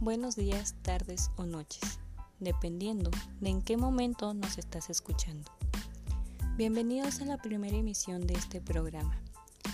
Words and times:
buenos 0.00 0.34
días, 0.34 0.74
tardes 0.82 1.30
o 1.36 1.44
noches, 1.44 1.98
dependiendo 2.40 3.10
de 3.40 3.50
en 3.50 3.60
qué 3.60 3.76
momento 3.76 4.32
nos 4.32 4.56
estás 4.56 4.88
escuchando. 4.88 5.50
Bienvenidos 6.56 7.20
a 7.20 7.26
la 7.26 7.36
primera 7.36 7.76
emisión 7.76 8.26
de 8.26 8.34
este 8.34 8.60
programa, 8.62 9.20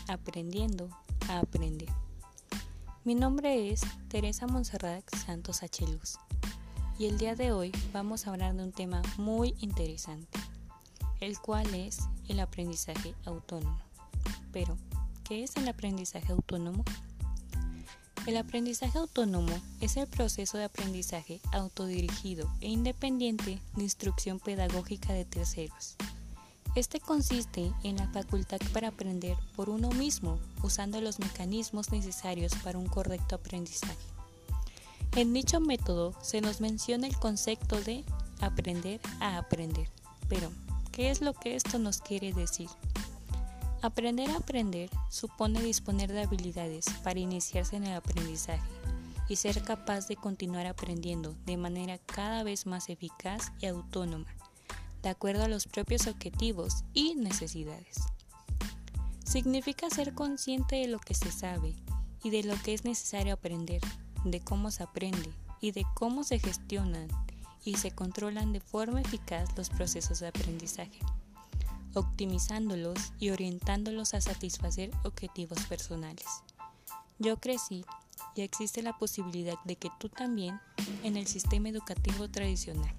Aprendiendo 0.08 0.90
a 1.28 1.38
Aprender. 1.38 1.88
Mi 3.04 3.14
nombre 3.14 3.70
es 3.70 3.82
Teresa 4.08 4.46
Monserrat 4.48 5.04
Santos 5.14 5.60
Luz 5.80 6.18
y 6.98 7.06
el 7.06 7.16
día 7.16 7.36
de 7.36 7.52
hoy 7.52 7.72
vamos 7.92 8.26
a 8.26 8.30
hablar 8.30 8.54
de 8.56 8.64
un 8.64 8.72
tema 8.72 9.00
muy 9.16 9.54
interesante, 9.60 10.40
el 11.20 11.38
cual 11.38 11.72
es 11.74 12.00
el 12.28 12.40
aprendizaje 12.40 13.14
autónomo. 13.24 13.78
Pero, 14.52 14.76
¿qué 15.22 15.44
es 15.44 15.56
el 15.56 15.68
aprendizaje 15.68 16.32
autónomo? 16.32 16.84
El 18.26 18.36
aprendizaje 18.36 18.98
autónomo 18.98 19.52
es 19.80 19.96
el 19.96 20.06
proceso 20.06 20.58
de 20.58 20.64
aprendizaje 20.64 21.40
autodirigido 21.52 22.50
e 22.60 22.68
independiente 22.68 23.60
de 23.74 23.82
instrucción 23.82 24.38
pedagógica 24.38 25.14
de 25.14 25.24
terceros. 25.24 25.96
Este 26.74 27.00
consiste 27.00 27.72
en 27.82 27.96
la 27.96 28.06
facultad 28.08 28.60
para 28.72 28.88
aprender 28.88 29.36
por 29.56 29.70
uno 29.70 29.90
mismo 29.90 30.38
usando 30.62 31.00
los 31.00 31.18
mecanismos 31.18 31.90
necesarios 31.90 32.52
para 32.62 32.78
un 32.78 32.86
correcto 32.86 33.36
aprendizaje. 33.36 33.96
En 35.16 35.32
dicho 35.32 35.58
método 35.58 36.14
se 36.22 36.40
nos 36.40 36.60
menciona 36.60 37.06
el 37.06 37.16
concepto 37.16 37.80
de 37.80 38.04
aprender 38.40 39.00
a 39.18 39.38
aprender. 39.38 39.88
Pero, 40.28 40.52
¿qué 40.92 41.10
es 41.10 41.22
lo 41.22 41.32
que 41.32 41.56
esto 41.56 41.78
nos 41.78 42.00
quiere 42.00 42.32
decir? 42.32 42.68
Aprender 43.82 44.30
a 44.30 44.36
aprender 44.36 44.90
supone 45.08 45.62
disponer 45.62 46.12
de 46.12 46.20
habilidades 46.20 46.84
para 47.02 47.18
iniciarse 47.18 47.76
en 47.76 47.84
el 47.84 47.94
aprendizaje 47.94 48.68
y 49.26 49.36
ser 49.36 49.62
capaz 49.62 50.06
de 50.06 50.16
continuar 50.16 50.66
aprendiendo 50.66 51.34
de 51.46 51.56
manera 51.56 51.96
cada 51.96 52.42
vez 52.42 52.66
más 52.66 52.90
eficaz 52.90 53.52
y 53.58 53.64
autónoma, 53.66 54.26
de 55.02 55.08
acuerdo 55.08 55.44
a 55.44 55.48
los 55.48 55.66
propios 55.66 56.08
objetivos 56.08 56.84
y 56.92 57.14
necesidades. 57.14 58.02
Significa 59.24 59.88
ser 59.88 60.12
consciente 60.12 60.76
de 60.76 60.88
lo 60.88 60.98
que 60.98 61.14
se 61.14 61.32
sabe 61.32 61.74
y 62.22 62.28
de 62.28 62.42
lo 62.42 62.60
que 62.60 62.74
es 62.74 62.84
necesario 62.84 63.32
aprender, 63.32 63.80
de 64.24 64.40
cómo 64.40 64.70
se 64.70 64.82
aprende 64.82 65.32
y 65.62 65.70
de 65.70 65.86
cómo 65.94 66.22
se 66.22 66.38
gestionan 66.38 67.08
y 67.64 67.76
se 67.76 67.92
controlan 67.92 68.52
de 68.52 68.60
forma 68.60 69.00
eficaz 69.00 69.56
los 69.56 69.70
procesos 69.70 70.20
de 70.20 70.28
aprendizaje 70.28 71.00
optimizándolos 71.94 73.12
y 73.18 73.30
orientándolos 73.30 74.14
a 74.14 74.20
satisfacer 74.20 74.90
objetivos 75.04 75.60
personales. 75.64 76.26
Yo 77.18 77.38
crecí 77.38 77.84
y 78.34 78.42
existe 78.42 78.82
la 78.82 78.96
posibilidad 78.96 79.56
de 79.64 79.76
que 79.76 79.90
tú 79.98 80.08
también 80.08 80.60
en 81.02 81.16
el 81.16 81.26
sistema 81.26 81.68
educativo 81.68 82.28
tradicional. 82.28 82.94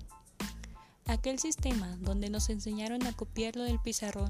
Aquel 1.06 1.40
sistema 1.40 1.98
donde 2.00 2.30
nos 2.30 2.50
enseñaron 2.50 3.06
a 3.06 3.14
copiarlo 3.14 3.64
del 3.64 3.80
pizarrón, 3.80 4.30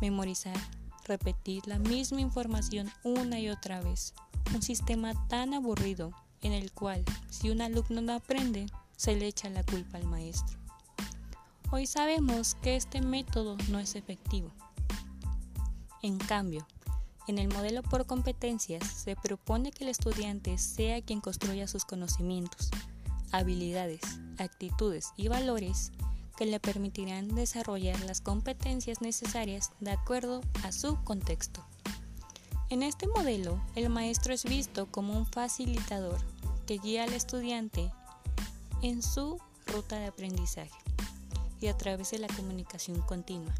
memorizar, 0.00 0.56
repetir 1.04 1.66
la 1.66 1.78
misma 1.78 2.20
información 2.20 2.90
una 3.04 3.38
y 3.38 3.48
otra 3.48 3.80
vez. 3.80 4.14
Un 4.54 4.62
sistema 4.62 5.14
tan 5.28 5.54
aburrido 5.54 6.12
en 6.42 6.52
el 6.52 6.72
cual 6.72 7.04
si 7.30 7.50
un 7.50 7.60
alumno 7.60 8.00
no 8.02 8.12
aprende, 8.12 8.66
se 8.96 9.16
le 9.16 9.26
echa 9.26 9.48
la 9.48 9.62
culpa 9.64 9.98
al 9.98 10.06
maestro. 10.06 10.63
Hoy 11.76 11.88
sabemos 11.88 12.54
que 12.62 12.76
este 12.76 13.00
método 13.00 13.56
no 13.68 13.80
es 13.80 13.96
efectivo. 13.96 14.52
En 16.02 16.18
cambio, 16.18 16.64
en 17.26 17.36
el 17.38 17.48
modelo 17.48 17.82
por 17.82 18.06
competencias 18.06 18.86
se 18.86 19.16
propone 19.16 19.72
que 19.72 19.82
el 19.82 19.90
estudiante 19.90 20.56
sea 20.56 21.02
quien 21.02 21.20
construya 21.20 21.66
sus 21.66 21.84
conocimientos, 21.84 22.70
habilidades, 23.32 24.02
actitudes 24.38 25.08
y 25.16 25.26
valores 25.26 25.90
que 26.36 26.46
le 26.46 26.60
permitirán 26.60 27.34
desarrollar 27.34 27.98
las 28.04 28.20
competencias 28.20 29.00
necesarias 29.00 29.72
de 29.80 29.90
acuerdo 29.90 30.42
a 30.62 30.70
su 30.70 31.02
contexto. 31.02 31.66
En 32.70 32.84
este 32.84 33.08
modelo, 33.08 33.60
el 33.74 33.90
maestro 33.90 34.32
es 34.32 34.44
visto 34.44 34.86
como 34.92 35.18
un 35.18 35.26
facilitador 35.26 36.20
que 36.68 36.78
guía 36.78 37.02
al 37.02 37.14
estudiante 37.14 37.90
en 38.80 39.02
su 39.02 39.40
ruta 39.66 39.98
de 39.98 40.06
aprendizaje 40.06 40.83
y 41.64 41.68
a 41.68 41.76
través 41.78 42.10
de 42.10 42.18
la 42.18 42.28
comunicación 42.28 43.00
continua. 43.00 43.54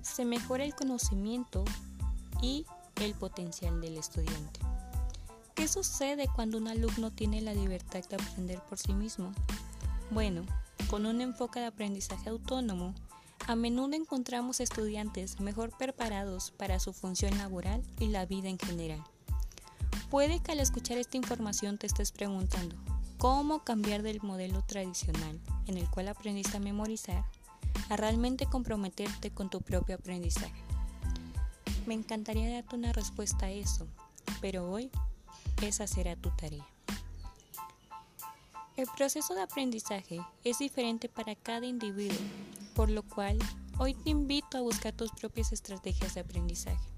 Se 0.00 0.24
mejora 0.24 0.62
el 0.62 0.76
conocimiento 0.76 1.64
y 2.40 2.64
el 3.02 3.14
potencial 3.14 3.80
del 3.80 3.96
estudiante. 3.96 4.60
¿Qué 5.56 5.66
sucede 5.66 6.28
cuando 6.36 6.56
un 6.56 6.68
alumno 6.68 7.10
tiene 7.10 7.40
la 7.40 7.52
libertad 7.52 8.04
de 8.08 8.14
aprender 8.14 8.60
por 8.60 8.78
sí 8.78 8.94
mismo? 8.94 9.32
Bueno, 10.12 10.42
con 10.88 11.04
un 11.04 11.20
enfoque 11.20 11.58
de 11.58 11.66
aprendizaje 11.66 12.30
autónomo, 12.30 12.94
a 13.48 13.56
menudo 13.56 13.94
encontramos 13.94 14.60
estudiantes 14.60 15.40
mejor 15.40 15.76
preparados 15.76 16.52
para 16.52 16.78
su 16.78 16.92
función 16.92 17.36
laboral 17.38 17.82
y 17.98 18.06
la 18.06 18.24
vida 18.24 18.48
en 18.48 18.58
general. 18.58 19.02
Puede 20.10 20.38
que 20.38 20.52
al 20.52 20.60
escuchar 20.60 20.98
esta 20.98 21.16
información 21.16 21.76
te 21.76 21.88
estés 21.88 22.12
preguntando, 22.12 22.76
cómo 23.20 23.62
cambiar 23.64 24.02
del 24.02 24.22
modelo 24.22 24.62
tradicional 24.62 25.38
en 25.66 25.76
el 25.76 25.86
cual 25.90 26.08
aprendiste 26.08 26.56
a 26.56 26.60
memorizar 26.60 27.22
a 27.90 27.96
realmente 27.98 28.46
comprometerte 28.46 29.30
con 29.30 29.50
tu 29.50 29.60
propio 29.60 29.96
aprendizaje. 29.96 30.64
Me 31.84 31.92
encantaría 31.92 32.50
darte 32.50 32.76
una 32.76 32.94
respuesta 32.94 33.44
a 33.44 33.50
eso, 33.50 33.86
pero 34.40 34.70
hoy 34.70 34.90
esa 35.60 35.86
será 35.86 36.16
tu 36.16 36.30
tarea. 36.30 36.66
El 38.78 38.86
proceso 38.96 39.34
de 39.34 39.42
aprendizaje 39.42 40.18
es 40.42 40.58
diferente 40.58 41.10
para 41.10 41.34
cada 41.34 41.66
individuo, 41.66 42.16
por 42.74 42.88
lo 42.88 43.02
cual 43.02 43.38
hoy 43.76 43.92
te 43.92 44.08
invito 44.08 44.56
a 44.56 44.62
buscar 44.62 44.94
tus 44.94 45.12
propias 45.12 45.52
estrategias 45.52 46.14
de 46.14 46.22
aprendizaje. 46.22 46.88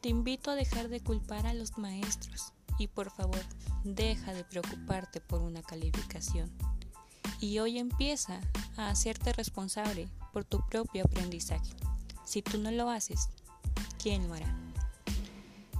Te 0.00 0.08
invito 0.08 0.50
a 0.50 0.56
dejar 0.56 0.88
de 0.88 1.00
culpar 1.00 1.46
a 1.46 1.54
los 1.54 1.78
maestros 1.78 2.52
y 2.80 2.88
por 2.88 3.10
favor, 3.10 3.40
deja 3.84 4.32
de 4.32 4.42
preocuparte 4.42 5.20
por 5.20 5.42
una 5.42 5.62
calificación. 5.62 6.50
Y 7.38 7.58
hoy 7.58 7.78
empieza 7.78 8.40
a 8.78 8.88
hacerte 8.88 9.34
responsable 9.34 10.08
por 10.32 10.46
tu 10.46 10.66
propio 10.66 11.04
aprendizaje. 11.04 11.70
Si 12.24 12.40
tú 12.40 12.56
no 12.56 12.70
lo 12.70 12.88
haces, 12.88 13.28
¿quién 14.02 14.26
lo 14.28 14.34
hará? 14.34 14.56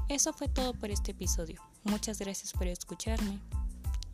Eso 0.09 0.35
fue 0.35 0.49
todo 0.49 0.75
por 0.75 0.91
este 0.91 1.13
episodio. 1.13 1.63
Muchas 1.85 2.19
gracias 2.19 2.53
por 2.53 2.67
escucharme 2.67 3.41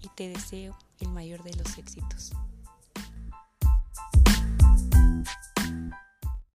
y 0.01 0.09
te 0.11 0.29
deseo 0.29 0.79
el 1.01 1.09
mayor 1.09 1.43
de 1.43 1.55
los 1.55 1.79
éxitos. 1.79 2.31